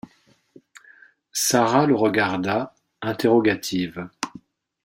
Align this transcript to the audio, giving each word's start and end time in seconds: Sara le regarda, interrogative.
Sara 1.31 1.85
le 1.85 1.93
regarda, 1.93 2.73
interrogative. 3.03 4.09